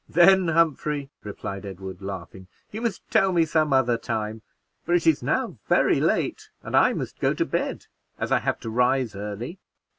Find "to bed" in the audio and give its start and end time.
7.35-7.85